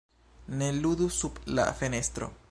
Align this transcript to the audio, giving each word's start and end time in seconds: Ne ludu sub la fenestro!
Ne 0.61 0.69
ludu 0.85 1.09
sub 1.17 1.37
la 1.59 1.67
fenestro! 1.83 2.31